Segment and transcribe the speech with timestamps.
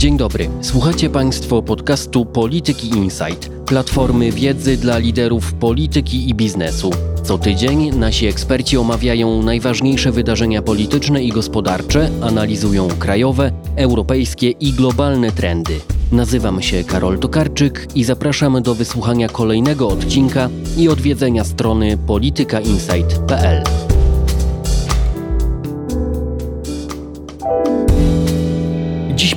[0.00, 0.48] Dzień dobry.
[0.60, 6.90] Słuchacie Państwo podcastu Polityki Insight, platformy wiedzy dla liderów polityki i biznesu.
[7.22, 15.32] Co tydzień nasi eksperci omawiają najważniejsze wydarzenia polityczne i gospodarcze, analizują krajowe, europejskie i globalne
[15.32, 15.80] trendy.
[16.12, 20.48] Nazywam się Karol Tokarczyk i zapraszam do wysłuchania kolejnego odcinka
[20.78, 23.89] i odwiedzenia strony politykainsight.pl.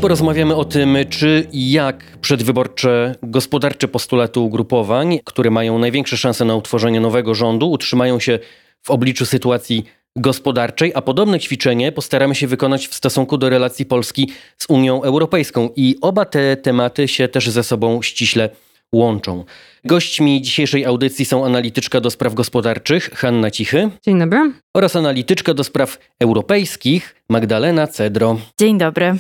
[0.04, 6.56] porozmawiamy o tym, czy i jak przedwyborcze gospodarcze postulaty ugrupowań, które mają największe szanse na
[6.56, 8.40] utworzenie nowego rządu, utrzymają się
[8.82, 9.86] w obliczu sytuacji
[10.16, 15.70] gospodarczej, a podobne ćwiczenie postaramy się wykonać w stosunku do relacji Polski z Unią Europejską.
[15.76, 18.50] I oba te tematy się też ze sobą ściśle
[18.94, 19.44] łączą.
[19.86, 23.90] Gośćmi dzisiejszej audycji są analityczka do spraw gospodarczych Hanna Cichy.
[24.06, 24.52] Dzień dobry.
[24.74, 28.40] Oraz analityczka do spraw europejskich Magdalena Cedro.
[28.60, 29.16] Dzień dobry.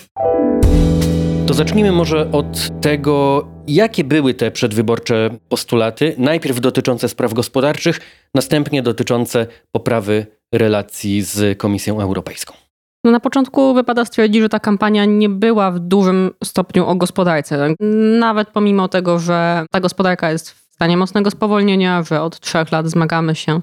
[1.47, 6.16] To zacznijmy może od tego, jakie były te przedwyborcze postulaty.
[6.17, 8.00] Najpierw dotyczące spraw gospodarczych,
[8.36, 12.62] następnie dotyczące poprawy relacji z Komisją Europejską.
[13.04, 17.76] No na początku wypada stwierdzić, że ta kampania nie była w dużym stopniu o gospodarce.
[18.20, 22.88] Nawet pomimo tego, że ta gospodarka jest w stanie mocnego spowolnienia, że od trzech lat
[22.88, 23.62] zmagamy się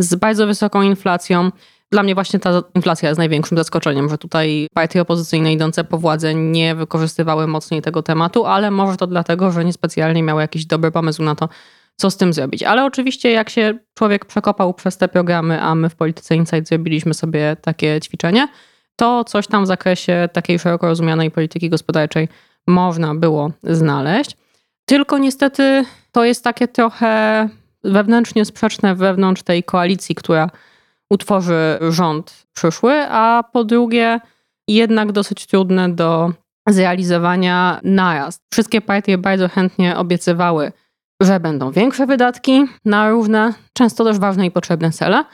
[0.00, 1.50] z bardzo wysoką inflacją.
[1.92, 6.34] Dla mnie właśnie ta inflacja jest największym zaskoczeniem, że tutaj partie opozycyjne idące po władzę
[6.34, 11.22] nie wykorzystywały mocniej tego tematu, ale może to dlatego, że niespecjalnie miały jakiś dobry pomysł
[11.22, 11.48] na to,
[11.96, 12.62] co z tym zrobić.
[12.62, 17.14] Ale oczywiście, jak się człowiek przekopał przez te programy, a my w Polityce Insight zrobiliśmy
[17.14, 18.48] sobie takie ćwiczenie,
[18.96, 22.28] to coś tam w zakresie takiej szeroko rozumianej polityki gospodarczej
[22.66, 24.36] można było znaleźć.
[24.84, 27.48] Tylko niestety to jest takie trochę
[27.84, 30.50] wewnętrznie sprzeczne wewnątrz tej koalicji, która
[31.10, 34.20] utworzy rząd przyszły, a po drugie
[34.68, 36.32] jednak dosyć trudne do
[36.68, 38.40] zrealizowania naraz.
[38.52, 40.72] Wszystkie partie bardzo chętnie obiecywały,
[41.22, 45.24] że będą większe wydatki na różne, często też ważne i potrzebne cele.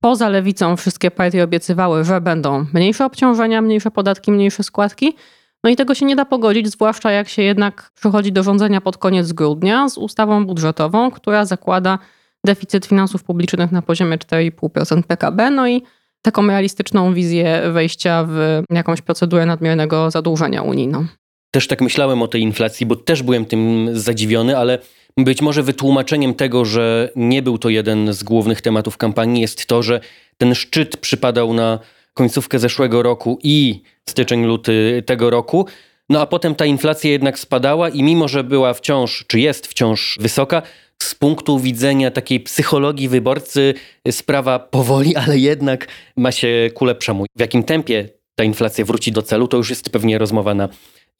[0.00, 5.16] Poza lewicą wszystkie partie obiecywały, że będą mniejsze obciążenia, mniejsze podatki, mniejsze składki.
[5.64, 8.96] No i tego się nie da pogodzić, zwłaszcza jak się jednak przychodzi do rządzenia pod
[8.98, 11.98] koniec grudnia z ustawą budżetową, która zakłada
[12.46, 15.82] deficyt finansów publicznych na poziomie 4,5% PKB, no i
[16.22, 21.06] taką realistyczną wizję wejścia w jakąś procedurę nadmiernego zadłużenia unijną.
[21.50, 24.78] Też tak myślałem o tej inflacji, bo też byłem tym zadziwiony, ale
[25.16, 29.82] być może wytłumaczeniem tego, że nie był to jeden z głównych tematów kampanii, jest to,
[29.82, 30.00] że
[30.38, 31.78] ten szczyt przypadał na
[32.14, 35.66] końcówkę zeszłego roku i styczeń, luty tego roku.
[36.08, 40.18] No a potem ta inflacja jednak spadała i mimo, że była wciąż, czy jest wciąż
[40.20, 40.62] wysoka,
[41.02, 43.74] z punktu widzenia takiej psychologii wyborcy
[44.10, 47.24] sprawa powoli, ale jednak ma się ku lepszemu.
[47.36, 50.68] W jakim tempie ta inflacja wróci do celu, to już jest pewnie rozmowa na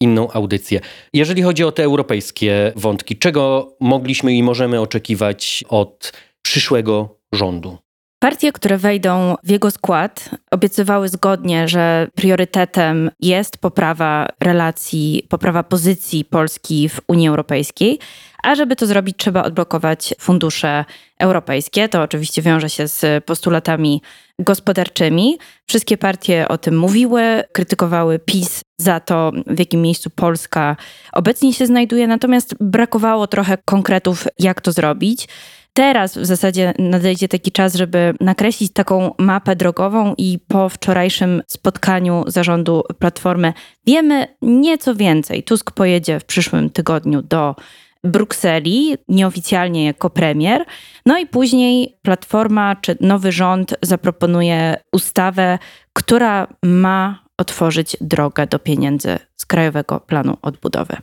[0.00, 0.80] inną audycję.
[1.12, 6.12] Jeżeli chodzi o te europejskie wątki, czego mogliśmy i możemy oczekiwać od
[6.42, 7.83] przyszłego rządu?
[8.24, 16.24] Partie, które wejdą w jego skład, obiecywały zgodnie, że priorytetem jest poprawa relacji, poprawa pozycji
[16.24, 17.98] Polski w Unii Europejskiej,
[18.42, 20.84] a żeby to zrobić, trzeba odblokować fundusze
[21.18, 21.88] europejskie.
[21.88, 24.02] To oczywiście wiąże się z postulatami
[24.38, 25.38] gospodarczymi.
[25.66, 30.76] Wszystkie partie o tym mówiły, krytykowały PiS za to, w jakim miejscu Polska
[31.12, 35.28] obecnie się znajduje, natomiast brakowało trochę konkretów, jak to zrobić.
[35.76, 42.24] Teraz w zasadzie nadejdzie taki czas, żeby nakreślić taką mapę drogową i po wczorajszym spotkaniu
[42.26, 43.52] zarządu Platformy
[43.86, 45.42] wiemy nieco więcej.
[45.42, 47.54] Tusk pojedzie w przyszłym tygodniu do
[48.04, 50.64] Brukseli, nieoficjalnie jako premier.
[51.06, 55.58] No i później Platforma czy nowy rząd zaproponuje ustawę,
[55.92, 60.96] która ma otworzyć drogę do pieniędzy z Krajowego Planu Odbudowy.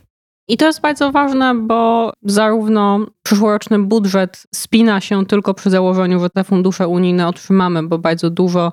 [0.48, 6.30] I to jest bardzo ważne, bo zarówno przyszłoroczny budżet spina się tylko przy założeniu, że
[6.30, 8.72] te fundusze unijne otrzymamy, bo bardzo dużo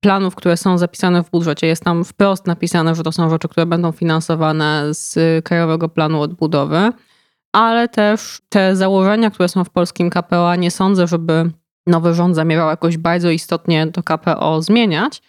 [0.00, 3.66] planów, które są zapisane w budżecie, jest tam wprost napisane, że to są rzeczy, które
[3.66, 6.92] będą finansowane z Krajowego Planu Odbudowy,
[7.52, 11.50] ale też te założenia, które są w polskim KPO, nie sądzę, żeby
[11.86, 15.22] nowy rząd zamierzał jakoś bardzo istotnie to KPO zmieniać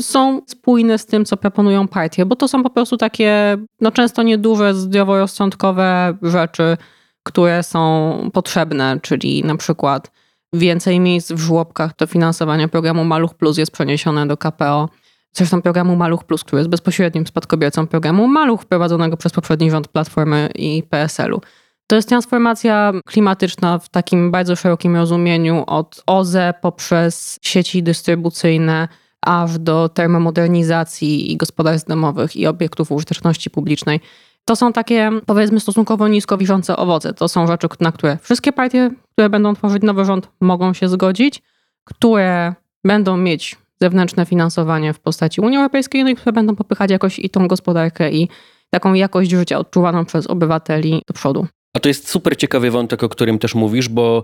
[0.00, 4.22] są spójne z tym, co proponują partie, bo to są po prostu takie, no często
[4.22, 6.76] nieduże, zdroworozsądkowe rzeczy,
[7.24, 10.10] które są potrzebne, czyli na przykład
[10.52, 14.88] więcej miejsc w żłobkach do finansowania programu Maluch Plus jest przeniesione do KPO.
[15.32, 20.48] Zresztą programu Maluch Plus, który jest bezpośrednim spadkobiercą programu Maluch prowadzonego przez poprzedni rząd Platformy
[20.54, 21.40] i PSL-u.
[21.86, 28.88] To jest transformacja klimatyczna w takim bardzo szerokim rozumieniu od OZE poprzez sieci dystrybucyjne,
[29.26, 34.00] aż do termomodernizacji i gospodarstw domowych i obiektów użyteczności publicznej.
[34.44, 37.14] To są takie, powiedzmy, stosunkowo nisko wiszące owoce.
[37.14, 41.42] To są rzeczy, na które wszystkie partie, które będą tworzyć nowy rząd, mogą się zgodzić,
[41.84, 42.54] które
[42.84, 47.30] będą mieć zewnętrzne finansowanie w postaci Unii Europejskiej, no i które będą popychać jakoś i
[47.30, 48.28] tą gospodarkę, i
[48.70, 51.46] taką jakość życia odczuwaną przez obywateli do przodu.
[51.76, 54.22] A to jest super ciekawy wątek, o którym też mówisz, bo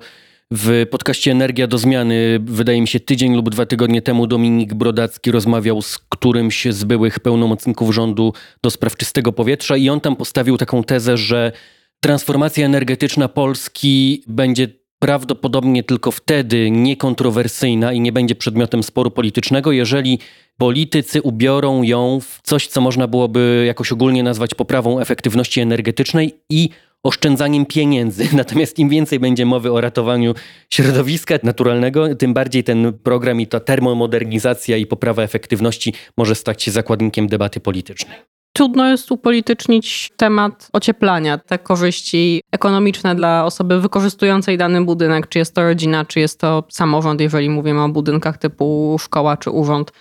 [0.52, 5.31] w podcaście Energia do Zmiany, wydaje mi się tydzień lub dwa tygodnie temu, Dominik Brodacki
[5.31, 8.32] rozmawiał z którymś z byłych pełnomocników rządu
[8.62, 11.52] do spraw czystego powietrza i on tam postawił taką tezę, że
[12.00, 14.69] transformacja energetyczna Polski będzie
[14.99, 20.19] prawdopodobnie tylko wtedy niekontrowersyjna i nie będzie przedmiotem sporu politycznego, jeżeli
[20.56, 26.69] politycy ubiorą ją w coś, co można byłoby jakoś ogólnie nazwać poprawą efektywności energetycznej i
[27.02, 28.29] oszczędzaniem pieniędzy.
[28.37, 30.35] Natomiast im więcej będzie mowy o ratowaniu
[30.70, 36.70] środowiska naturalnego, tym bardziej ten program i ta termomodernizacja i poprawa efektywności może stać się
[36.70, 38.17] zakładnikiem debaty politycznej.
[38.52, 45.55] Trudno jest upolitycznić temat ocieplania, te korzyści ekonomiczne dla osoby wykorzystującej dany budynek, czy jest
[45.55, 49.93] to rodzina, czy jest to samorząd, jeżeli mówimy o budynkach typu szkoła czy urząd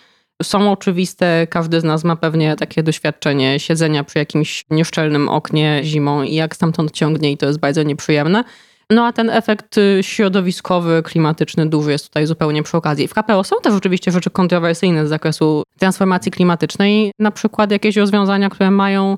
[0.44, 1.47] są oczywiste.
[1.50, 6.56] Każdy z nas ma pewnie takie doświadczenie siedzenia przy jakimś nieszczelnym oknie zimą i jak
[6.56, 8.44] stamtąd ciągnie i to jest bardzo nieprzyjemne.
[8.91, 13.07] No a ten efekt y, środowiskowy, klimatyczny duży jest tutaj zupełnie przy okazji.
[13.07, 18.50] W KPO są też oczywiście rzeczy kontrowersyjne z zakresu transformacji klimatycznej, na przykład jakieś rozwiązania,
[18.50, 19.18] które mają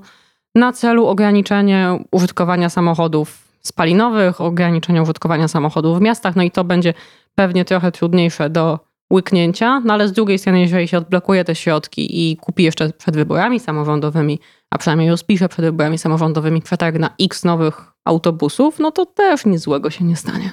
[0.54, 6.94] na celu ograniczenie użytkowania samochodów spalinowych, ograniczenie użytkowania samochodów w miastach, no i to będzie
[7.34, 8.78] pewnie trochę trudniejsze do
[9.12, 13.16] łyknięcia, no ale z drugiej strony, jeżeli się odblokuje te środki i kupi jeszcze przed
[13.16, 14.38] wyborami samorządowymi,
[14.70, 19.60] a przynajmniej rozpisze przed wyborami samorządowymi przetarg na x nowych autobusów, no to też nic
[19.60, 20.52] złego się nie stanie.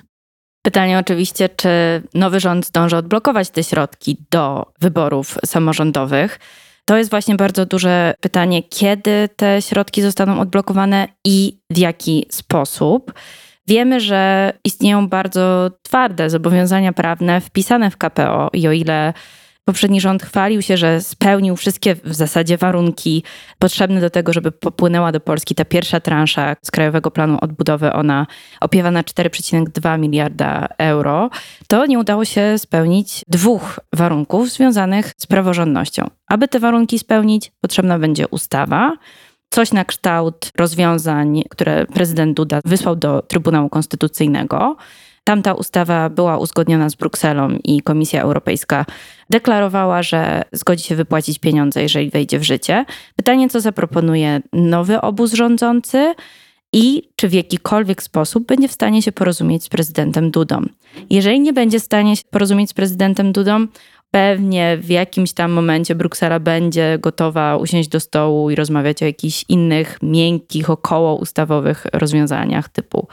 [0.66, 1.70] Pytanie oczywiście, czy
[2.14, 6.40] nowy rząd zdąży odblokować te środki do wyborów samorządowych.
[6.86, 13.14] To jest właśnie bardzo duże pytanie, kiedy te środki zostaną odblokowane i w jaki sposób.
[13.70, 19.14] Wiemy, że istnieją bardzo twarde zobowiązania prawne wpisane w KPO i o ile
[19.66, 23.24] poprzedni rząd chwalił się, że spełnił wszystkie w zasadzie warunki
[23.60, 28.28] potrzebne do tego, żeby popłynęła do Polski ta pierwsza transza z Krajowego Planu Odbudowy, ona
[28.62, 31.30] opiewa na 4,2 miliarda euro,
[31.68, 36.10] to nie udało się spełnić dwóch warunków związanych z praworządnością.
[36.28, 38.94] Aby te warunki spełnić, potrzebna będzie ustawa,
[39.50, 44.78] coś na kształt rozwiązań, które prezydent Duda wysłał do Trybunału Konstytucyjnego.
[45.24, 48.86] Tamta ustawa była uzgodniona z Brukselą i Komisja Europejska
[49.30, 52.86] deklarowała, że zgodzi się wypłacić pieniądze, jeżeli wejdzie w życie.
[53.16, 56.14] Pytanie, co zaproponuje nowy obóz rządzący
[56.74, 60.62] i czy w jakikolwiek sposób będzie w stanie się porozumieć z prezydentem Dudą.
[61.10, 63.68] Jeżeli nie będzie w stanie się porozumieć z prezydentem Dudą,
[64.12, 69.46] Pewnie w jakimś tam momencie Bruksela będzie gotowa usiąść do stołu i rozmawiać o jakichś
[69.50, 73.08] innych, miękkich, około ustawowych rozwiązaniach typu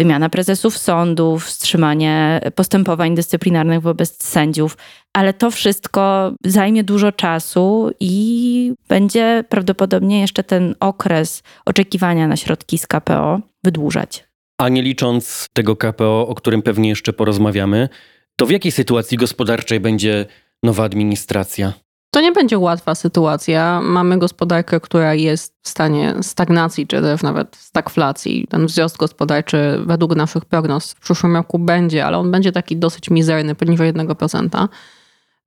[0.00, 4.76] wymiana prezesów sądów, wstrzymanie postępowań dyscyplinarnych wobec sędziów,
[5.12, 12.78] ale to wszystko zajmie dużo czasu i będzie prawdopodobnie jeszcze ten okres oczekiwania na środki
[12.78, 14.28] z KPO wydłużać.
[14.60, 17.88] A nie licząc tego KPO, o którym pewnie jeszcze porozmawiamy,
[18.38, 20.26] to w jakiej sytuacji gospodarczej będzie
[20.62, 21.72] nowa administracja?
[22.10, 23.80] To nie będzie łatwa sytuacja.
[23.82, 28.46] Mamy gospodarkę, która jest w stanie stagnacji, czy też nawet stagflacji.
[28.50, 33.10] Ten wzrost gospodarczy według naszych prognoz w przyszłym roku będzie, ale on będzie taki dosyć
[33.10, 34.68] mizerny, poniżej 1%.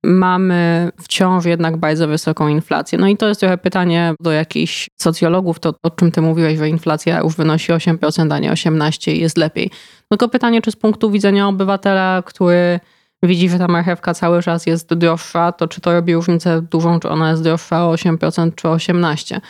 [0.04, 2.98] Mamy wciąż jednak bardzo wysoką inflację.
[2.98, 6.68] No i to jest trochę pytanie do jakichś socjologów, to o czym ty mówiłeś, że
[6.68, 9.70] inflacja już wynosi 8%, a nie 18% i jest lepiej.
[10.08, 12.80] Tylko pytanie, czy z punktu widzenia obywatela, który
[13.22, 17.08] widzi, że ta marchewka cały czas jest droższa, to czy to robi różnicę dużą, czy
[17.08, 19.40] ona jest droższa o 8% czy 18%.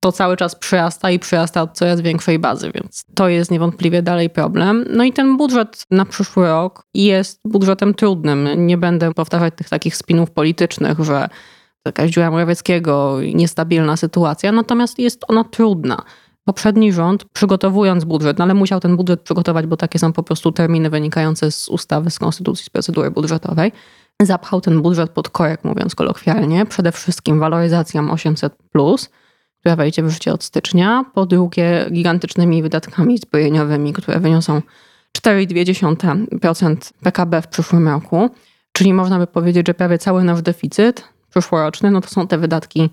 [0.00, 4.30] To cały czas przyrasta i przyrasta od coraz większej bazy, więc to jest niewątpliwie dalej
[4.30, 4.84] problem.
[4.90, 8.66] No i ten budżet na przyszły rok jest budżetem trudnym.
[8.66, 11.28] Nie będę powtarzać tych takich spinów politycznych, że
[11.86, 16.02] jakaś dziura Morawieckiego, niestabilna sytuacja, natomiast jest ona trudna
[16.44, 20.52] poprzedni rząd, przygotowując budżet, no ale musiał ten budżet przygotować, bo takie są po prostu
[20.52, 23.72] terminy wynikające z ustawy, z konstytucji, z procedury budżetowej,
[24.22, 28.50] zapchał ten budżet pod korek, mówiąc kolokwialnie, przede wszystkim waloryzacją 800+,
[29.60, 34.62] która wejdzie w życie od stycznia, po drugie gigantycznymi wydatkami zbrojeniowymi, które wyniosą
[35.18, 38.30] 4,2% PKB w przyszłym roku,
[38.72, 42.90] czyli można by powiedzieć, że prawie cały nasz deficyt przyszłoroczny, no to są te wydatki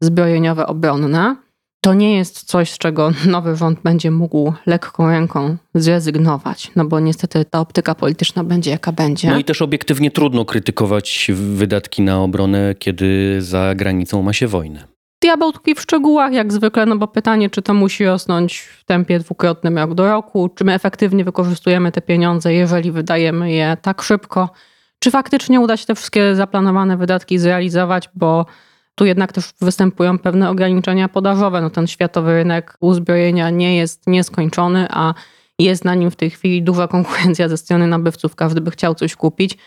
[0.00, 1.36] zbrojeniowe obronne.
[1.80, 7.00] to nie jest coś, z czego nowy rząd będzie mógł lekką ręką zrezygnować, no bo
[7.00, 9.30] niestety ta optyka polityczna będzie jaka będzie.
[9.30, 14.87] No i też obiektywnie trudno krytykować wydatki na obronę, kiedy za granicą ma się wojnę.
[15.22, 19.18] Diabeł tkwi w szczegółach, jak zwykle, no bo pytanie, czy to musi rosnąć w tempie
[19.18, 24.50] dwukrotnym rok do roku, czy my efektywnie wykorzystujemy te pieniądze, jeżeli wydajemy je tak szybko,
[24.98, 28.46] czy faktycznie uda się te wszystkie zaplanowane wydatki zrealizować, bo
[28.94, 31.60] tu jednak też występują pewne ograniczenia podażowe.
[31.60, 35.14] No ten światowy rynek uzbrojenia nie jest nieskończony, a
[35.58, 38.34] jest na nim w tej chwili duża konkurencja ze strony nabywców.
[38.34, 39.58] Każdy by chciał coś kupić.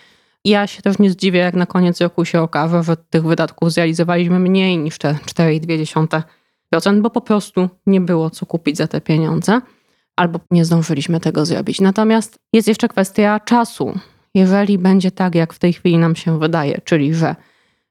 [0.45, 4.39] Ja się też nie zdziwię, jak na koniec roku się okaże, że tych wydatków zrealizowaliśmy
[4.39, 9.61] mniej niż te 4,2%, bo po prostu nie było co kupić za te pieniądze,
[10.15, 11.81] albo nie zdążyliśmy tego zrobić.
[11.81, 13.99] Natomiast jest jeszcze kwestia czasu.
[14.33, 17.35] Jeżeli będzie tak, jak w tej chwili nam się wydaje, czyli że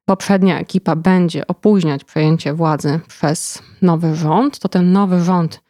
[0.04, 5.61] poprzednia ekipa będzie opóźniać przejęcie władzy przez nowy rząd, to ten nowy rząd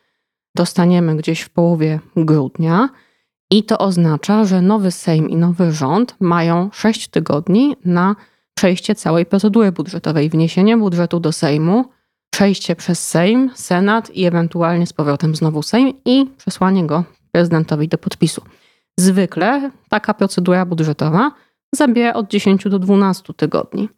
[0.54, 2.88] dostaniemy gdzieś w połowie grudnia.
[3.50, 8.16] I to oznacza, że nowy Sejm i nowy rząd mają 6 tygodni na
[8.54, 11.84] przejście całej procedury budżetowej, wniesienie budżetu do Sejmu,
[12.30, 17.98] przejście przez Sejm, Senat i ewentualnie z powrotem znowu Sejm i przesłanie go prezydentowi do
[17.98, 18.42] podpisu.
[18.98, 21.32] Zwykle taka procedura budżetowa
[21.74, 23.88] zabiera od 10 do 12 tygodni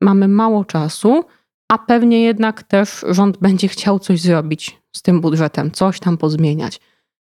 [0.00, 1.24] mamy mało czasu,
[1.72, 6.80] a pewnie jednak też rząd będzie chciał coś zrobić z tym budżetem, coś tam pozmieniać,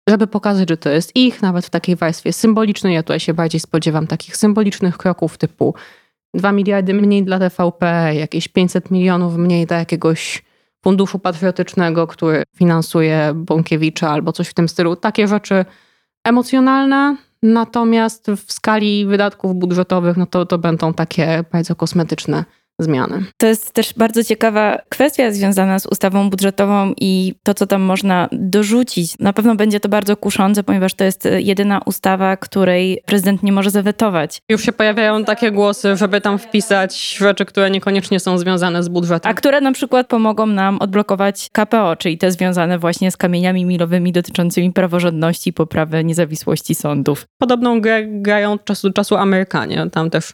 [0.08, 2.94] żeby pokazać, że to jest ich, nawet w takiej warstwie symbolicznej.
[2.94, 5.74] Ja tutaj się bardziej spodziewam takich symbolicznych kroków typu
[6.34, 10.42] 2 miliardy mniej dla TVP, jakieś 500 milionów mniej dla jakiegoś
[10.84, 14.96] funduszu patriotycznego, który finansuje Bąkiewicza albo coś w tym stylu.
[14.96, 15.64] Takie rzeczy
[16.24, 22.44] emocjonalne, natomiast w skali wydatków budżetowych, no to, to będą takie bardzo kosmetyczne
[22.82, 23.24] zmiany.
[23.36, 28.28] To jest też bardzo ciekawa kwestia związana z ustawą budżetową i to, co tam można
[28.32, 29.18] dorzucić.
[29.18, 33.70] Na pewno będzie to bardzo kuszące, ponieważ to jest jedyna ustawa, której prezydent nie może
[33.70, 34.42] zawetować.
[34.48, 39.30] Już się pojawiają takie głosy, żeby tam wpisać rzeczy, które niekoniecznie są związane z budżetem.
[39.30, 44.12] A które na przykład pomogą nam odblokować KPO, czyli te związane właśnie z kamieniami milowymi
[44.12, 47.26] dotyczącymi praworządności i poprawy niezawisłości sądów.
[47.38, 49.86] Podobną grę grają od czasu do czasu Amerykanie.
[49.92, 50.32] Tam też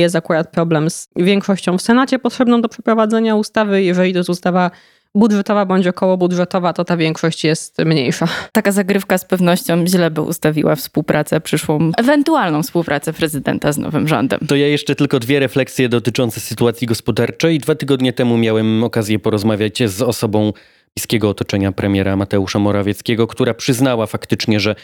[0.00, 3.82] jest akurat problem z większością w Senacie potrzebną do przeprowadzenia ustawy.
[3.82, 4.70] Jeżeli to jest ustawa
[5.14, 8.28] budżetowa bądź około budżetowa, to ta większość jest mniejsza.
[8.52, 14.40] Taka zagrywka z pewnością źle by ustawiła współpracę, przyszłą, ewentualną współpracę prezydenta z nowym rządem.
[14.48, 17.58] To ja jeszcze tylko dwie refleksje dotyczące sytuacji gospodarczej.
[17.58, 20.52] Dwa tygodnie temu miałem okazję porozmawiać z osobą
[20.96, 24.74] bliskiego otoczenia premiera Mateusza Morawieckiego, która przyznała faktycznie, że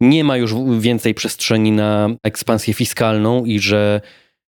[0.00, 4.00] nie ma już więcej przestrzeni na ekspansję fiskalną i że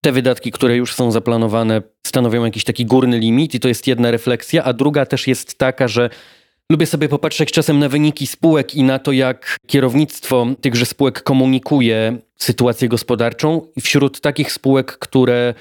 [0.04, 4.12] te wydatki, które już są zaplanowane, stanowią jakiś taki górny limit i to jest jedna
[4.12, 6.10] refleksja, a druga też jest taka, że
[6.72, 12.18] lubię sobie popatrzeć czasem na wyniki spółek i na to, jak kierownictwo tychże spółek komunikuje
[12.40, 13.68] sytuację gospodarczą.
[13.76, 15.54] I wśród takich spółek, które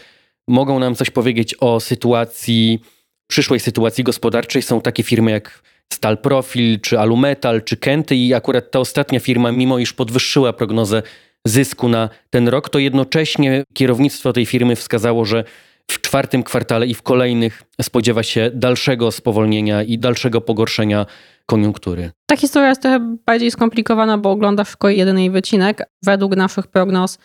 [0.48, 2.80] mogą nam coś powiedzieć o sytuacji,
[3.26, 8.70] przyszłej sytuacji gospodarczej, są takie firmy jak Stal Profil, czy Alumetal, czy Kenty i akurat
[8.70, 11.02] ta ostatnia firma, mimo iż podwyższyła prognozę
[11.46, 15.44] zysku na ten rok, to jednocześnie kierownictwo tej firmy wskazało, że
[15.90, 21.06] w czwartym kwartale i w kolejnych spodziewa się dalszego spowolnienia i dalszego pogorszenia
[21.46, 22.10] koniunktury.
[22.26, 25.82] Ta historia jest trochę bardziej skomplikowana, bo oglądasz tylko jeden jej wycinek.
[26.02, 27.18] Według naszych prognoz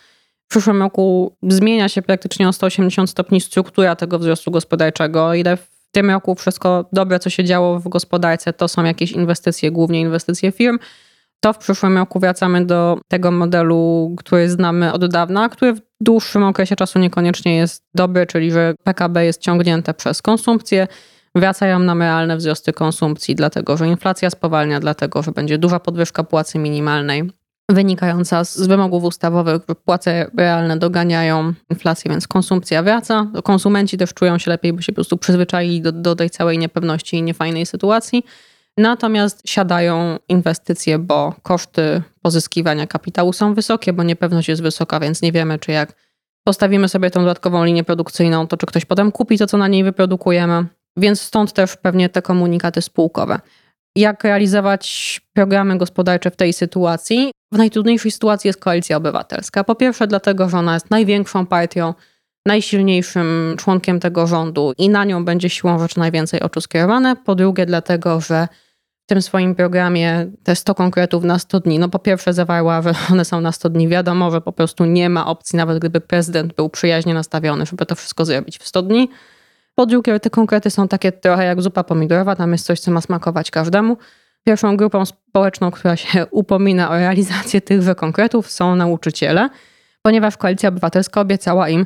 [0.45, 5.33] w przyszłym roku zmienia się praktycznie o 180 stopni struktura tego wzrostu gospodarczego.
[5.33, 9.71] Ile w tym roku wszystko dobre, co się działo w gospodarce, to są jakieś inwestycje,
[9.71, 10.79] głównie inwestycje firm
[11.39, 16.43] to w przyszłym roku wracamy do tego modelu, który znamy od dawna, który w dłuższym
[16.43, 20.87] okresie czasu niekoniecznie jest dobry, czyli że PKB jest ciągnięte przez konsumpcję,
[21.35, 26.59] wracają nam realne wzrosty konsumpcji, dlatego że inflacja spowalnia, dlatego że będzie duża podwyżka płacy
[26.59, 27.29] minimalnej
[27.71, 33.27] wynikająca z wymogów ustawowych, że płace realne doganiają inflację, więc konsumpcja wraca.
[33.43, 37.17] Konsumenci też czują się lepiej, bo się po prostu przyzwyczaili do, do tej całej niepewności
[37.17, 38.25] i niefajnej sytuacji.
[38.77, 45.31] Natomiast siadają inwestycje, bo koszty pozyskiwania kapitału są wysokie, bo niepewność jest wysoka, więc nie
[45.31, 45.93] wiemy, czy jak
[46.43, 49.83] postawimy sobie tą dodatkową linię produkcyjną, to czy ktoś potem kupi to, co na niej
[49.83, 50.65] wyprodukujemy.
[50.97, 53.39] Więc stąd też pewnie te komunikaty spółkowe.
[53.95, 57.31] Jak realizować programy gospodarcze w tej sytuacji?
[57.53, 59.63] W najtrudniejszej sytuacji jest koalicja obywatelska.
[59.63, 61.93] Po pierwsze, dlatego, że ona jest największą partią,
[62.45, 67.15] najsilniejszym członkiem tego rządu i na nią będzie siłą rzeczy najwięcej oczu skierowane.
[67.15, 68.47] Po drugie, dlatego, że
[69.07, 73.25] tym swoim programie te 100 konkretów na 100 dni, no po pierwsze zawarła, że one
[73.25, 73.87] są na 100 dni.
[73.87, 77.95] Wiadomo, że po prostu nie ma opcji, nawet gdyby prezydent był przyjaźnie nastawiony, żeby to
[77.95, 79.09] wszystko zrobić w 100 dni.
[79.75, 83.01] Po drugie, te konkrety są takie trochę jak zupa pomidorowa, tam jest coś, co ma
[83.01, 83.97] smakować każdemu.
[84.43, 89.49] Pierwszą grupą społeczną, która się upomina o realizację tychże konkretów są nauczyciele,
[90.01, 91.85] ponieważ Koalicja Obywatelska obiecała im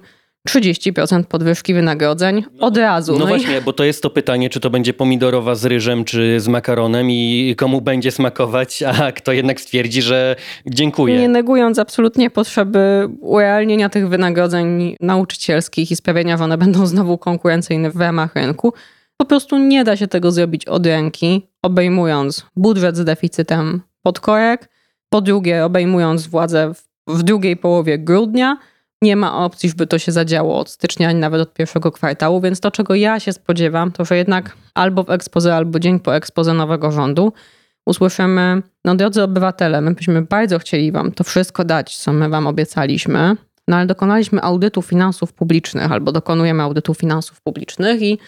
[0.49, 3.13] 30% podwyżki wynagrodzeń od razu.
[3.13, 6.05] No, No i- właśnie, bo to jest to pytanie, czy to będzie pomidorowa z ryżem,
[6.05, 11.19] czy z makaronem i komu będzie smakować, a kto jednak stwierdzi, że dziękuję.
[11.19, 17.91] Nie negując absolutnie potrzeby urealnienia tych wynagrodzeń nauczycielskich i sprawienia, że one będą znowu konkurencyjne
[17.91, 18.73] w ramach rynku,
[19.17, 24.69] po prostu nie da się tego zrobić od ręki, obejmując budżet z deficytem podkorek,
[25.09, 28.57] po drugie obejmując władzę w, w drugiej połowie grudnia.
[29.03, 32.59] Nie ma opcji, żeby to się zadziało od stycznia, ani nawet od pierwszego kwartału, więc
[32.59, 36.53] to, czego ja się spodziewam, to że jednak albo w ekspoze, albo dzień po ekspoze
[36.53, 37.33] nowego rządu
[37.85, 42.47] usłyszymy, no drodzy obywatele, my byśmy bardzo chcieli wam to wszystko dać, co my wam
[42.47, 43.35] obiecaliśmy,
[43.67, 48.19] no ale dokonaliśmy audytu finansów publicznych albo dokonujemy audytu finansów publicznych i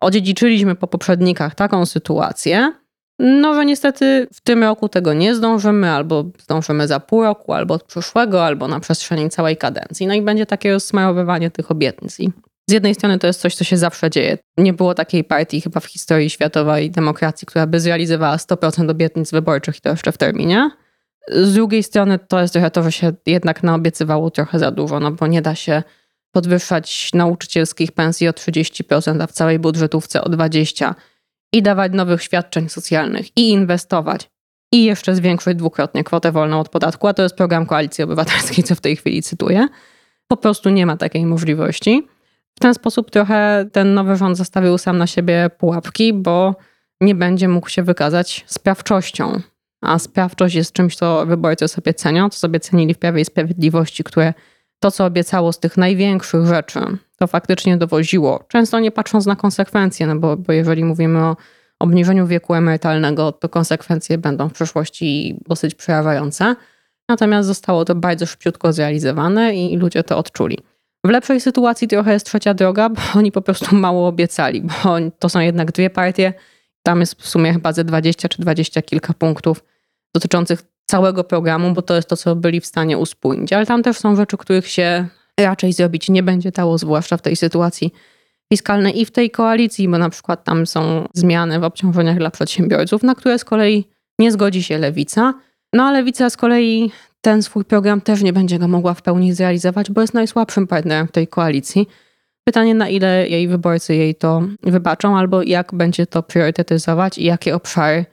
[0.00, 2.72] odziedziczyliśmy po poprzednikach taką sytuację,
[3.18, 7.74] no że niestety w tym roku tego nie zdążymy, albo zdążymy za pół roku, albo
[7.74, 10.06] od przyszłego, albo na przestrzeni całej kadencji.
[10.06, 12.20] No i będzie takie rozsmarowywanie tych obietnic.
[12.20, 12.32] I
[12.70, 14.38] z jednej strony to jest coś, co się zawsze dzieje.
[14.58, 19.78] Nie było takiej partii chyba w historii światowej demokracji, która by zrealizowała 100% obietnic wyborczych
[19.78, 20.70] i to jeszcze w terminie.
[21.28, 25.10] Z drugiej strony to jest trochę to, że się jednak naobiecywało trochę za dużo, no
[25.10, 25.82] bo nie da się
[26.32, 30.94] podwyższać nauczycielskich pensji o 30%, a w całej budżetówce o 20%
[31.52, 34.30] i dawać nowych świadczeń socjalnych i inwestować
[34.72, 38.74] i jeszcze zwiększyć dwukrotnie kwotę wolną od podatku, a to jest program Koalicji Obywatelskiej, co
[38.74, 39.68] w tej chwili cytuję.
[40.28, 42.08] Po prostu nie ma takiej możliwości.
[42.56, 46.54] W ten sposób trochę ten nowy rząd zastawił sam na siebie pułapki, bo
[47.00, 49.40] nie będzie mógł się wykazać sprawczością.
[49.80, 54.04] A sprawczość jest czymś, co wyborcy sobie cenią, co sobie cenili w Prawie i Sprawiedliwości,
[54.04, 54.34] które
[54.78, 56.80] to, co obiecało z tych największych rzeczy,
[57.22, 58.44] to faktycznie dowoziło.
[58.48, 61.36] Często nie patrząc na konsekwencje, no bo, bo jeżeli mówimy o
[61.78, 66.56] obniżeniu wieku emerytalnego, to konsekwencje będą w przyszłości dosyć przerażające.
[67.08, 70.58] Natomiast zostało to bardzo szybciutko zrealizowane i ludzie to odczuli.
[71.04, 75.28] W lepszej sytuacji trochę jest trzecia droga, bo oni po prostu mało obiecali, bo to
[75.28, 76.32] są jednak dwie partie.
[76.82, 79.64] Tam jest w sumie chyba ze 20 czy 20 kilka punktów
[80.14, 83.52] dotyczących całego programu, bo to jest to, co byli w stanie uspójnić.
[83.52, 85.08] Ale tam też są rzeczy, których się
[85.44, 87.92] raczej zrobić nie będzie dało, zwłaszcza w tej sytuacji
[88.52, 93.02] fiskalnej i w tej koalicji, bo na przykład tam są zmiany w obciążeniach dla przedsiębiorców,
[93.02, 93.84] na które z kolei
[94.18, 95.34] nie zgodzi się lewica.
[95.72, 99.32] No a lewica z kolei ten swój program też nie będzie go mogła w pełni
[99.32, 101.88] zrealizować, bo jest najsłabszym partnerem w tej koalicji.
[102.44, 107.54] Pytanie, na ile jej wyborcy jej to wybaczą, albo jak będzie to priorytetyzować i jakie
[107.54, 108.04] obszary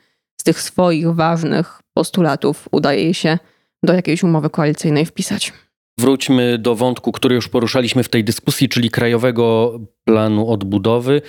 [0.42, 3.39] z tych swoich ważnych postulatów udaje jej się
[3.84, 5.54] do jakiejś umowy koalicyjnej wpisać.
[6.00, 11.22] Wróćmy do wątku, który już poruszaliśmy w tej dyskusji, czyli Krajowego Planu Odbudowy.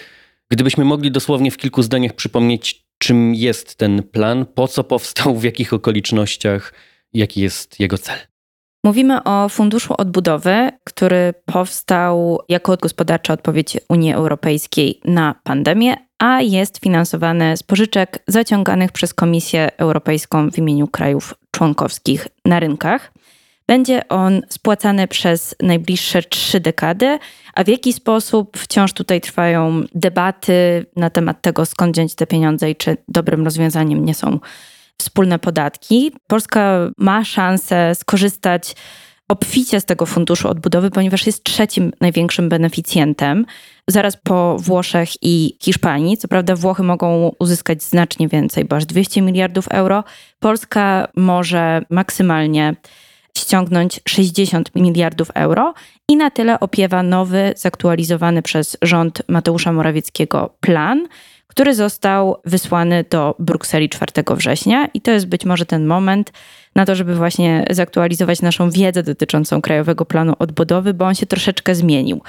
[0.50, 5.44] Gdybyśmy mogli dosłownie w kilku zdaniach przypomnieć, czym jest ten plan, po co powstał, w
[5.44, 6.74] jakich okolicznościach,
[7.12, 8.16] jaki jest jego cel.
[8.84, 16.78] Mówimy o Funduszu Odbudowy, który powstał jako gospodarcza odpowiedź Unii Europejskiej na pandemię, a jest
[16.78, 23.12] finansowany z pożyczek zaciąganych przez Komisję Europejską w imieniu krajów członkowskich na rynkach.
[23.70, 27.18] Będzie on spłacany przez najbliższe trzy dekady,
[27.54, 32.70] a w jaki sposób wciąż tutaj trwają debaty na temat tego, skąd wziąć te pieniądze
[32.70, 34.38] i czy dobrym rozwiązaniem nie są
[34.98, 36.12] wspólne podatki.
[36.26, 38.74] Polska ma szansę skorzystać
[39.28, 43.46] obficie z tego funduszu odbudowy, ponieważ jest trzecim największym beneficjentem,
[43.88, 46.16] zaraz po Włoszech i Hiszpanii.
[46.16, 50.04] Co prawda Włochy mogą uzyskać znacznie więcej, bo aż 200 miliardów euro.
[50.40, 52.74] Polska może maksymalnie
[53.38, 55.74] ściągnąć 60 miliardów euro
[56.08, 61.08] i na tyle opiewa nowy, zaktualizowany przez rząd Mateusza Morawieckiego plan,
[61.46, 66.32] który został wysłany do Brukseli 4 września i to jest być może ten moment
[66.74, 71.74] na to, żeby właśnie zaktualizować naszą wiedzę dotyczącą Krajowego Planu Odbudowy, bo on się troszeczkę
[71.74, 72.20] zmienił.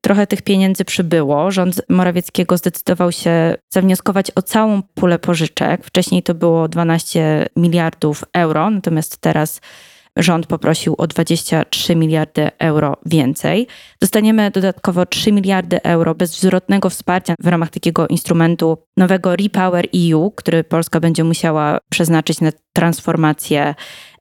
[0.00, 1.50] Trochę tych pieniędzy przybyło.
[1.50, 5.84] Rząd Morawieckiego zdecydował się zawnioskować o całą pulę pożyczek.
[5.84, 9.60] Wcześniej to było 12 miliardów euro, natomiast teraz
[10.16, 13.66] rząd poprosił o 23 miliardy euro więcej.
[14.00, 20.64] Dostaniemy dodatkowo 3 miliardy euro bezwzwrotnego wsparcia w ramach takiego instrumentu nowego Repower EU, który
[20.64, 23.74] Polska będzie musiała przeznaczyć na transformację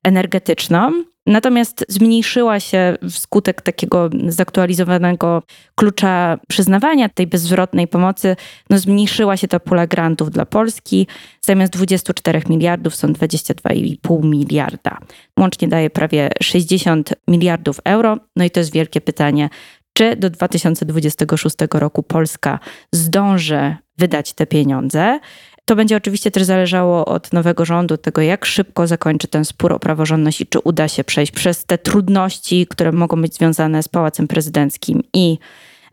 [0.04, 1.04] energetyczną.
[1.26, 5.44] Natomiast zmniejszyła się wskutek takiego zaktualizowanego
[5.76, 8.36] klucza przyznawania tej bezzwrotnej pomocy,
[8.70, 11.08] no zmniejszyła się ta pula grantów dla Polski.
[11.42, 14.98] Zamiast 24 miliardów są 22,5 miliarda.
[15.40, 18.18] Łącznie daje prawie 60 miliardów euro.
[18.36, 19.50] No i to jest wielkie pytanie,
[19.94, 22.60] czy do 2026 roku Polska
[22.92, 25.20] zdąży wydać te pieniądze.
[25.66, 29.80] To będzie oczywiście też zależało od nowego rządu, tego jak szybko zakończy ten spór o
[29.80, 34.28] praworządność i czy uda się przejść przez te trudności, które mogą być związane z Pałacem
[34.28, 35.38] Prezydenckim i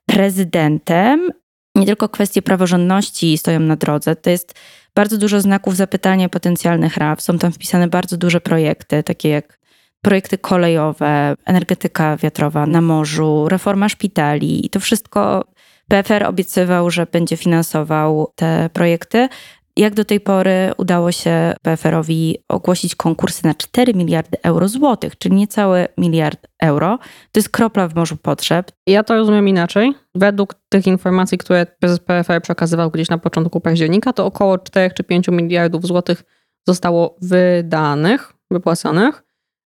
[0.07, 1.31] prezydentem.
[1.75, 4.55] Nie tylko kwestie praworządności stoją na drodze, to jest
[4.95, 7.21] bardzo dużo znaków zapytania potencjalnych RAW.
[7.21, 9.59] Są tam wpisane bardzo duże projekty, takie jak
[10.03, 15.45] projekty kolejowe, energetyka wiatrowa na morzu, reforma szpitali i to wszystko
[15.89, 19.29] PFR obiecywał, że będzie finansował te projekty.
[19.77, 25.37] Jak do tej pory udało się PFR-owi ogłosić konkursy na 4 miliardy euro złotych, czyli
[25.37, 26.99] niecały miliard euro.
[27.33, 28.73] To jest kropla w morzu potrzeb.
[28.87, 29.95] Ja to rozumiem inaczej.
[30.15, 31.67] Według tych informacji, które
[32.07, 36.23] PFR przekazywał gdzieś na początku października, to około 4 czy 5 miliardów złotych
[36.67, 39.23] zostało wydanych, wypłaconych.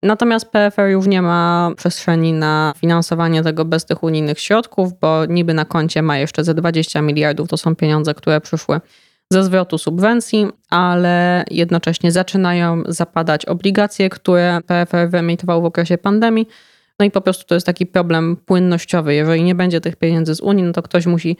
[0.03, 5.53] Natomiast PFR już nie ma przestrzeni na finansowanie tego bez tych unijnych środków, bo niby
[5.53, 7.49] na koncie ma jeszcze ze 20 miliardów.
[7.49, 8.81] To są pieniądze, które przyszły
[9.31, 16.47] ze zwrotu subwencji, ale jednocześnie zaczynają zapadać obligacje, które PFR wyemitował w okresie pandemii.
[16.99, 19.13] No i po prostu to jest taki problem płynnościowy.
[19.13, 21.37] Jeżeli nie będzie tych pieniędzy z Unii, no to ktoś musi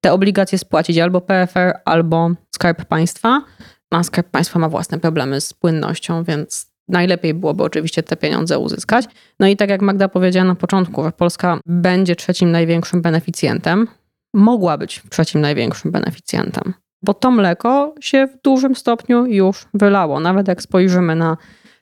[0.00, 3.42] te obligacje spłacić albo PFR, albo Skarb Państwa.
[3.90, 9.04] A Skarb Państwa ma własne problemy z płynnością, więc najlepiej byłoby oczywiście te pieniądze uzyskać.
[9.40, 13.88] No i tak jak Magda powiedziała na początku, że Polska będzie trzecim największym beneficjentem,
[14.34, 16.74] mogła być trzecim największym beneficjentem
[17.04, 20.20] bo to mleko się w dużym stopniu już wylało.
[20.20, 21.36] Nawet jak spojrzymy na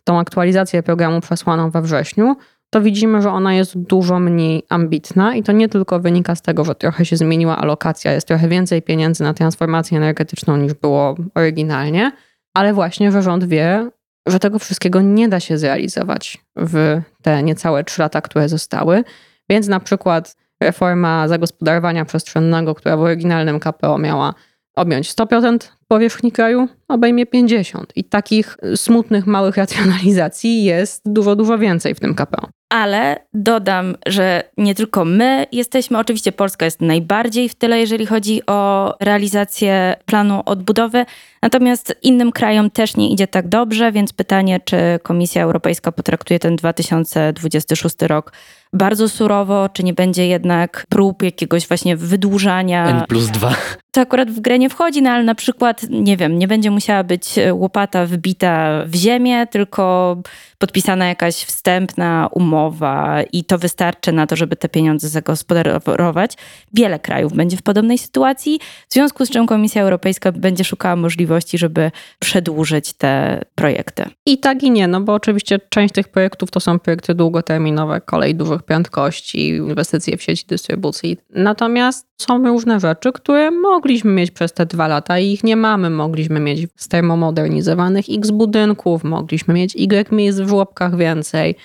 [0.04, 2.36] tą aktualizację programu przesłaną we wrześniu,
[2.70, 6.64] to widzimy, że ona jest dużo mniej ambitna i to nie tylko wynika z tego,
[6.64, 12.12] że trochę się zmieniła alokacja, jest trochę więcej pieniędzy na transformację energetyczną niż było oryginalnie,
[12.54, 13.90] ale właśnie, że rząd wie,
[14.26, 19.04] że tego wszystkiego nie da się zrealizować w te niecałe trzy lata, które zostały.
[19.50, 24.34] Więc na przykład reforma zagospodarowania przestrzennego, która w oryginalnym KPO miała
[24.76, 25.58] objąć 100%
[25.88, 27.84] powierzchni kraju, obejmie 50%.
[27.96, 32.48] I takich smutnych, małych racjonalizacji jest dużo, dużo więcej w tym KPO.
[32.72, 38.46] Ale dodam, że nie tylko my jesteśmy, oczywiście Polska jest najbardziej w tyle, jeżeli chodzi
[38.46, 41.06] o realizację planu odbudowy,
[41.42, 46.56] natomiast innym krajom też nie idzie tak dobrze, więc pytanie, czy Komisja Europejska potraktuje ten
[46.56, 48.32] 2026 rok
[48.72, 52.86] bardzo surowo, czy nie będzie jednak prób jakiegoś właśnie wydłużania.
[52.86, 53.54] N plus dwa.
[53.90, 57.04] To akurat w grę nie wchodzi, no ale na przykład, nie wiem, nie będzie musiała
[57.04, 60.16] być łopata wbita w ziemię, tylko
[60.58, 62.61] podpisana jakaś wstępna umowa
[63.32, 66.36] i to wystarczy na to, żeby te pieniądze zagospodarować.
[66.74, 71.58] Wiele krajów będzie w podobnej sytuacji, w związku z czym Komisja Europejska będzie szukała możliwości,
[71.58, 74.04] żeby przedłużyć te projekty.
[74.26, 78.34] I tak i nie, no bo oczywiście część tych projektów to są projekty długoterminowe, kolej
[78.34, 81.16] dużych prędkości, inwestycje w sieci dystrybucji.
[81.30, 85.90] Natomiast są różne rzeczy, które mogliśmy mieć przez te dwa lata i ich nie mamy.
[85.90, 91.56] Mogliśmy mieć z termomodernizowanych x budynków, mogliśmy mieć y miejsc w żłobkach więcej.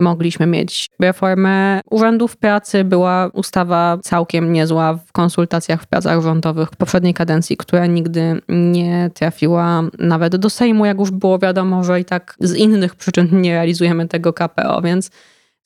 [0.00, 2.84] Mogliśmy mieć reformę urzędów pracy.
[2.84, 9.82] Była ustawa całkiem niezła w konsultacjach w pracach rządowych poprzedniej kadencji, która nigdy nie trafiła
[9.98, 14.08] nawet do Sejmu, jak już było wiadomo, że i tak z innych przyczyn nie realizujemy
[14.08, 14.82] tego KPO.
[14.82, 15.10] Więc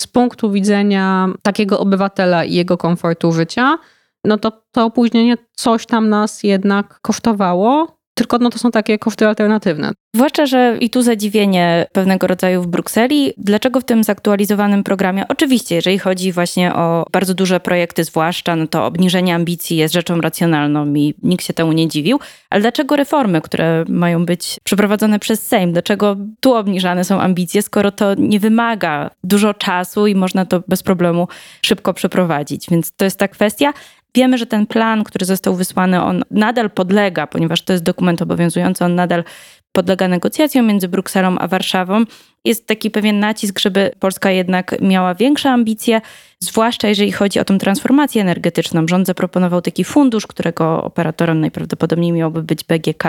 [0.02, 3.78] z punktu widzenia takiego obywatela i jego komfortu życia,
[4.24, 7.97] no to to opóźnienie coś tam nas jednak kosztowało.
[8.18, 9.92] Tylko no to są takie koszty alternatywne.
[10.14, 13.32] Zwłaszcza, że i tu zadziwienie pewnego rodzaju w Brukseli.
[13.36, 15.28] Dlaczego w tym zaktualizowanym programie?
[15.28, 20.20] Oczywiście, jeżeli chodzi właśnie o bardzo duże projekty, zwłaszcza, no to obniżenie ambicji jest rzeczą
[20.20, 22.18] racjonalną i nikt się temu nie dziwił.
[22.50, 27.90] Ale dlaczego reformy, które mają być przeprowadzone przez Sejm, dlaczego tu obniżane są ambicje, skoro
[27.92, 31.28] to nie wymaga dużo czasu i można to bez problemu
[31.62, 32.66] szybko przeprowadzić?
[32.70, 33.72] Więc to jest ta kwestia.
[34.14, 38.84] Wiemy, że ten plan, który został wysłany, on nadal podlega, ponieważ to jest dokument obowiązujący,
[38.84, 39.24] on nadal
[39.72, 42.04] podlega negocjacjom między Brukselą a Warszawą.
[42.44, 46.00] Jest taki pewien nacisk, żeby Polska jednak miała większe ambicje,
[46.40, 48.88] zwłaszcza jeżeli chodzi o tą transformację energetyczną.
[48.88, 53.04] Rząd zaproponował taki fundusz, którego operatorem najprawdopodobniej miałby być BGK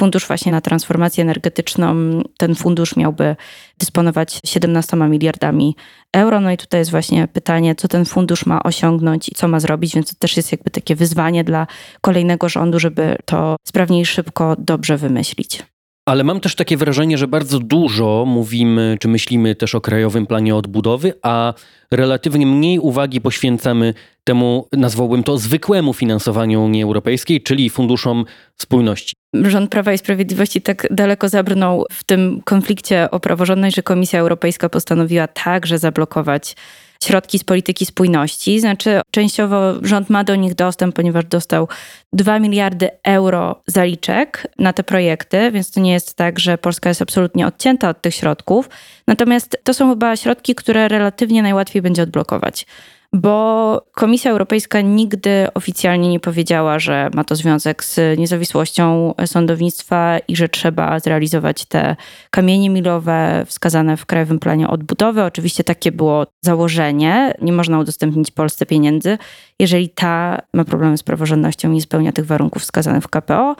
[0.00, 1.94] fundusz właśnie na transformację energetyczną.
[2.38, 3.36] Ten fundusz miałby
[3.78, 5.76] dysponować 17 miliardami
[6.12, 6.40] euro.
[6.40, 9.94] No i tutaj jest właśnie pytanie, co ten fundusz ma osiągnąć i co ma zrobić,
[9.94, 11.66] więc to też jest jakby takie wyzwanie dla
[12.00, 15.62] kolejnego rządu, żeby to sprawnie i szybko dobrze wymyślić.
[16.10, 20.56] Ale mam też takie wrażenie, że bardzo dużo mówimy, czy myślimy też o Krajowym Planie
[20.56, 21.54] Odbudowy, a
[21.90, 23.94] relatywnie mniej uwagi poświęcamy
[24.24, 28.24] temu, nazwałbym to, zwykłemu finansowaniu Unii Europejskiej, czyli funduszom
[28.56, 29.14] spójności.
[29.34, 34.68] Rząd Prawa i Sprawiedliwości tak daleko zabrnął w tym konflikcie o praworządność, że Komisja Europejska
[34.68, 36.56] postanowiła także zablokować
[37.04, 38.60] środki z polityki spójności.
[38.60, 41.68] Znaczy, częściowo rząd ma do nich dostęp, ponieważ dostał
[42.12, 47.02] 2 miliardy euro zaliczek na te projekty, więc to nie jest tak, że Polska jest
[47.02, 48.68] absolutnie odcięta od tych środków.
[49.06, 52.66] Natomiast to są chyba środki, które relatywnie najłatwiej będzie odblokować
[53.12, 60.36] bo Komisja Europejska nigdy oficjalnie nie powiedziała, że ma to związek z niezawisłością sądownictwa i
[60.36, 61.96] że trzeba zrealizować te
[62.30, 65.22] kamienie milowe wskazane w Krajowym Planie Odbudowy.
[65.22, 67.34] Oczywiście takie było założenie.
[67.42, 69.18] Nie można udostępnić Polsce pieniędzy,
[69.58, 73.56] jeżeli ta ma problemy z praworządnością i nie spełnia tych warunków wskazanych w KPO.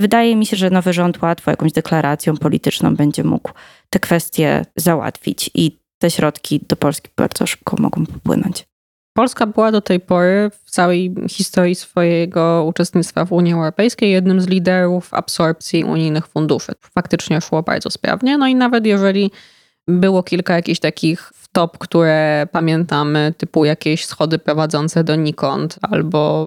[0.00, 3.50] Wydaje mi się, że nowy rząd łatwo jakąś deklaracją polityczną będzie mógł
[3.90, 8.73] te kwestie załatwić i te środki do Polski bardzo szybko mogą popłynąć.
[9.16, 14.46] Polska była do tej pory w całej historii swojego uczestnictwa w Unii Europejskiej jednym z
[14.46, 16.72] liderów absorpcji unijnych funduszy.
[16.94, 18.38] Faktycznie szło bardzo sprawnie.
[18.38, 19.30] No i nawet jeżeli
[19.88, 26.46] było kilka jakichś takich top, które pamiętamy, typu jakieś schody prowadzące donikąd albo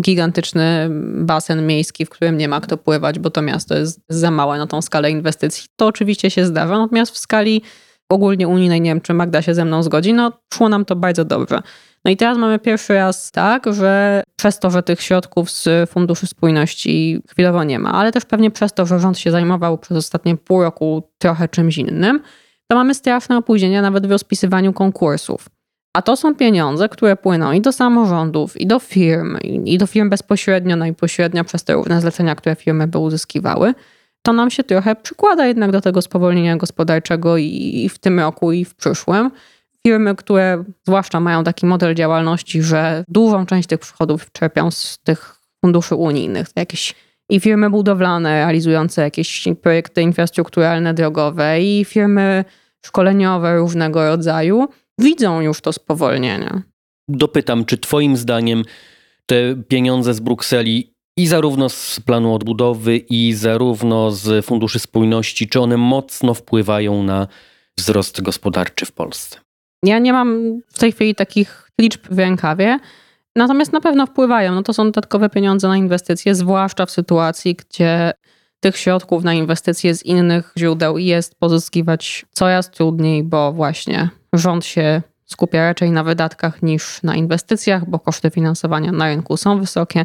[0.00, 4.58] gigantyczny basen miejski, w którym nie ma kto pływać, bo to miasto jest za małe
[4.58, 5.64] na tą skalę inwestycji.
[5.76, 7.62] To oczywiście się zdarza, natomiast w skali
[8.08, 11.24] ogólnie unijnej, nie wiem czy Magda się ze mną zgodzi, no szło nam to bardzo
[11.24, 11.62] dobrze.
[12.04, 16.26] No i teraz mamy pierwszy raz tak, że przez to, że tych środków z Funduszu
[16.26, 20.36] Spójności chwilowo nie ma, ale też pewnie przez to, że rząd się zajmował przez ostatnie
[20.36, 22.20] pół roku trochę czymś innym,
[22.68, 25.48] to mamy straszne opóźnienia nawet w rozpisywaniu konkursów.
[25.96, 30.10] A to są pieniądze, które płyną i do samorządów, i do firm, i do firm
[30.10, 33.74] bezpośrednio, no i pośrednio przez te różne zlecenia, które firmy by uzyskiwały.
[34.22, 38.64] To nam się trochę przykłada jednak do tego spowolnienia gospodarczego i w tym roku, i
[38.64, 39.30] w przyszłym
[39.86, 45.36] firmy, które zwłaszcza mają taki model działalności, że dużą część tych przychodów czerpią z tych
[45.64, 46.94] funduszy unijnych, jakieś
[47.30, 52.44] i firmy budowlane realizujące jakieś projekty infrastrukturalne, drogowe, i firmy
[52.86, 54.68] szkoleniowe różnego rodzaju,
[54.98, 56.62] widzą już to spowolnienie.
[57.08, 58.62] Dopytam, czy Twoim zdaniem
[59.26, 65.60] te pieniądze z Brukseli i zarówno z planu odbudowy, i zarówno z funduszy spójności, czy
[65.60, 67.26] one mocno wpływają na
[67.78, 69.41] wzrost gospodarczy w Polsce?
[69.84, 72.78] Ja nie mam w tej chwili takich liczb w rękawie,
[73.36, 74.54] natomiast na pewno wpływają.
[74.54, 78.12] No to są dodatkowe pieniądze na inwestycje, zwłaszcza w sytuacji, gdzie
[78.60, 85.02] tych środków na inwestycje z innych źródeł jest pozyskiwać coraz trudniej, bo właśnie rząd się
[85.24, 90.04] skupia raczej na wydatkach niż na inwestycjach, bo koszty finansowania na rynku są wysokie.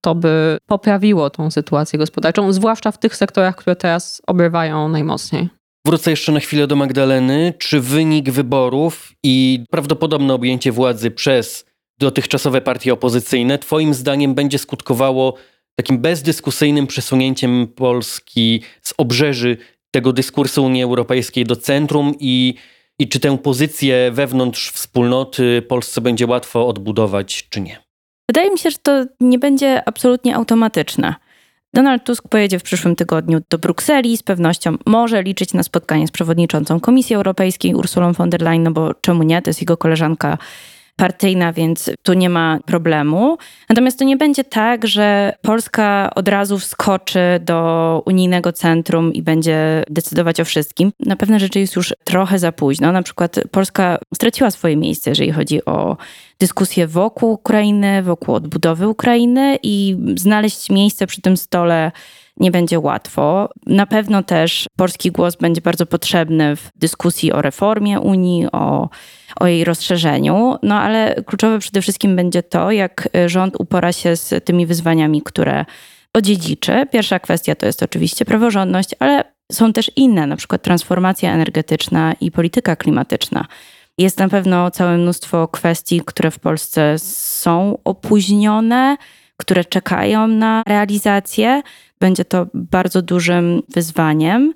[0.00, 5.48] To by poprawiło tą sytuację gospodarczą, zwłaszcza w tych sektorach, które teraz obrywają najmocniej.
[5.86, 7.54] Wrócę jeszcze na chwilę do Magdaleny.
[7.58, 11.64] Czy wynik wyborów i prawdopodobne objęcie władzy przez
[11.98, 15.34] dotychczasowe partie opozycyjne, Twoim zdaniem, będzie skutkowało
[15.76, 19.56] takim bezdyskusyjnym przesunięciem Polski z obrzeży
[19.90, 22.54] tego dyskursu Unii Europejskiej do centrum i,
[22.98, 27.78] i czy tę pozycję wewnątrz wspólnoty Polsce będzie łatwo odbudować, czy nie?
[28.30, 31.14] Wydaje mi się, że to nie będzie absolutnie automatyczne.
[31.74, 34.16] Donald Tusk pojedzie w przyszłym tygodniu do Brukseli.
[34.16, 38.70] Z pewnością może liczyć na spotkanie z przewodniczącą Komisji Europejskiej Ursulą von der Leyen, no
[38.70, 39.42] bo czemu nie?
[39.42, 40.38] To jest jego koleżanka
[41.02, 43.38] partyjna, więc tu nie ma problemu.
[43.68, 49.84] Natomiast to nie będzie tak, że Polska od razu wskoczy do unijnego centrum i będzie
[49.90, 50.92] decydować o wszystkim.
[51.00, 52.92] Na pewne rzeczy jest już trochę za późno.
[52.92, 55.96] Na przykład Polska straciła swoje miejsce, jeżeli chodzi o
[56.38, 61.92] dyskusję wokół Ukrainy, wokół odbudowy Ukrainy i znaleźć miejsce przy tym stole
[62.36, 63.48] nie będzie łatwo.
[63.66, 68.88] Na pewno też polski głos będzie bardzo potrzebny w dyskusji o reformie Unii, o,
[69.40, 74.44] o jej rozszerzeniu, no ale kluczowe przede wszystkim będzie to, jak rząd upora się z
[74.44, 75.64] tymi wyzwaniami, które
[76.14, 76.86] odziedziczy.
[76.92, 82.30] Pierwsza kwestia to jest oczywiście praworządność, ale są też inne, na przykład transformacja energetyczna i
[82.30, 83.46] polityka klimatyczna.
[83.98, 88.96] Jest na pewno całe mnóstwo kwestii, które w Polsce są opóźnione,
[89.36, 91.62] które czekają na realizację.
[92.02, 94.54] Będzie to bardzo dużym wyzwaniem.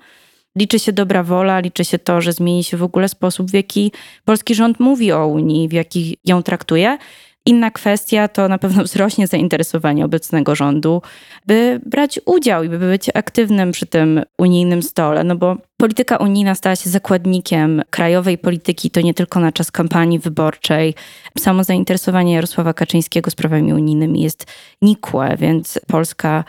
[0.57, 3.93] Liczy się dobra wola, liczy się to, że zmieni się w ogóle sposób, w jaki
[4.25, 6.99] polski rząd mówi o Unii, w jaki ją traktuje.
[7.47, 11.03] Inna kwestia to na pewno wzrośnie zainteresowanie obecnego rządu,
[11.47, 16.55] by brać udział i by być aktywnym przy tym unijnym stole, no bo polityka unijna
[16.55, 20.95] stała się zakładnikiem krajowej polityki, to nie tylko na czas kampanii wyborczej.
[21.39, 24.47] Samo zainteresowanie Jarosława Kaczyńskiego sprawami unijnymi jest
[24.83, 26.45] nikłe, więc Polska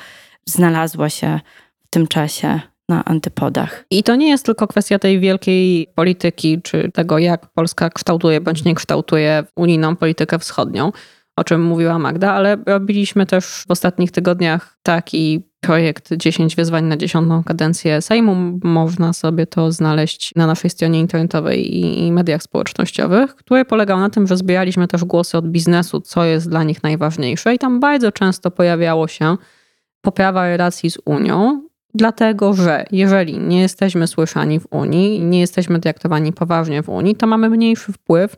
[0.49, 1.39] znalazła się
[1.79, 3.86] w tym czasie na antypodach.
[3.91, 8.63] I to nie jest tylko kwestia tej wielkiej polityki, czy tego, jak Polska kształtuje bądź
[8.63, 10.91] nie kształtuje unijną politykę wschodnią,
[11.36, 16.97] o czym mówiła Magda, ale robiliśmy też w ostatnich tygodniach taki projekt 10 wyzwań na
[16.97, 18.60] dziesiątą kadencję Sejmu.
[18.63, 24.27] Można sobie to znaleźć na naszej stronie internetowej i mediach społecznościowych, który polegał na tym,
[24.27, 28.51] że zbieraliśmy też głosy od biznesu, co jest dla nich najważniejsze i tam bardzo często
[28.51, 29.38] pojawiało się
[30.01, 36.33] poprawa relacji z Unią, dlatego że jeżeli nie jesteśmy słyszani w Unii, nie jesteśmy traktowani
[36.33, 38.36] poważnie w Unii, to mamy mniejszy wpływ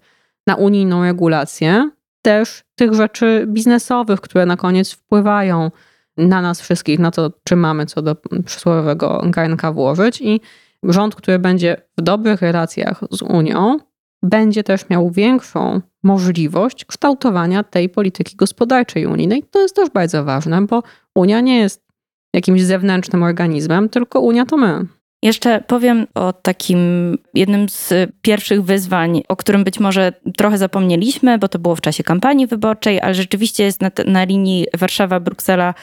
[0.48, 1.90] na unijną regulację,
[2.22, 5.72] też tych rzeczy biznesowych, które na koniec wpływają
[6.18, 10.22] na nas wszystkich, na to, czy mamy co do przysłowiowego garnka włożyć.
[10.22, 10.42] I
[10.84, 13.80] rząd, który będzie w dobrych relacjach z Unią,
[14.24, 19.44] będzie też miał większą możliwość kształtowania tej polityki gospodarczej unijnej.
[19.52, 20.84] To jest też bardzo ważne, bo
[21.16, 21.86] Unia nie jest
[22.34, 24.86] jakimś zewnętrznym organizmem, tylko Unia to my.
[25.24, 26.80] Jeszcze powiem o takim
[27.34, 32.04] jednym z pierwszych wyzwań, o którym być może trochę zapomnieliśmy, bo to było w czasie
[32.04, 35.74] kampanii wyborczej, ale rzeczywiście jest na, na linii Warszawa-Bruksela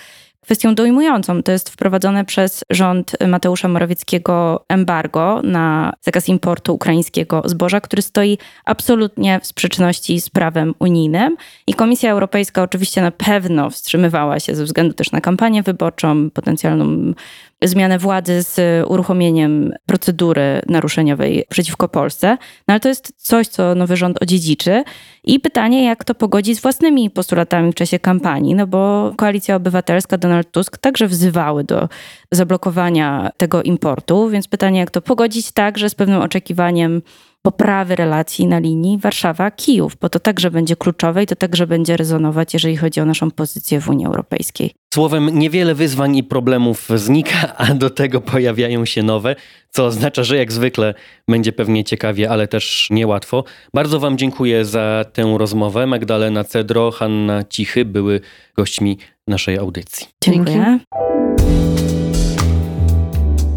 [0.46, 1.42] kwestią dojmującą.
[1.42, 8.38] To jest wprowadzone przez rząd Mateusza Morawieckiego embargo na zakaz importu ukraińskiego zboża, który stoi
[8.64, 11.36] absolutnie w sprzeczności z prawem unijnym.
[11.66, 17.14] I Komisja Europejska oczywiście na pewno wstrzymywała się ze względu też na kampanię wyborczą, potencjalną
[17.62, 22.28] zmianę władzy z uruchomieniem procedury naruszeniowej przeciwko Polsce.
[22.68, 24.84] No ale to jest coś, co nowy rząd odziedziczy.
[25.24, 30.18] I pytanie, jak to pogodzi z własnymi postulatami w czasie kampanii, no bo Koalicja Obywatelska,
[30.18, 31.88] Donald Tusk także wzywały do
[32.32, 37.02] zablokowania tego importu, więc pytanie, jak to pogodzić także z pewnym oczekiwaniem
[37.46, 42.54] poprawy relacji na linii Warszawa-Kijów, bo to także będzie kluczowe i to także będzie rezonować,
[42.54, 44.74] jeżeli chodzi o naszą pozycję w Unii Europejskiej.
[44.94, 49.36] Słowem, niewiele wyzwań i problemów znika, a do tego pojawiają się nowe,
[49.70, 50.94] co oznacza, że jak zwykle
[51.28, 53.44] będzie pewnie ciekawie, ale też niełatwo.
[53.74, 55.86] Bardzo Wam dziękuję za tę rozmowę.
[55.86, 58.20] Magdalena Cedro, Hanna Cichy były
[58.56, 60.06] gośćmi naszej audycji.
[60.24, 60.78] Dziękuję.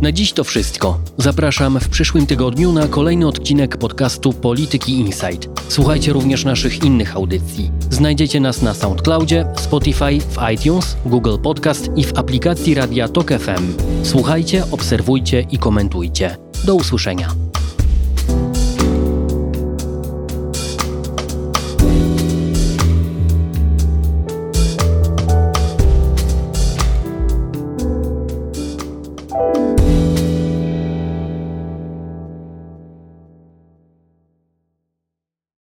[0.01, 0.99] Na dziś to wszystko.
[1.17, 5.49] Zapraszam w przyszłym tygodniu na kolejny odcinek podcastu Polityki Insight.
[5.67, 7.71] Słuchajcie również naszych innych audycji.
[7.89, 13.73] Znajdziecie nas na SoundCloudzie, Spotify, w iTunes, Google Podcast i w aplikacji Radia Tok FM.
[14.03, 16.37] Słuchajcie, obserwujcie i komentujcie.
[16.65, 17.48] Do usłyszenia.